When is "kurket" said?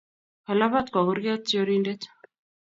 1.07-1.43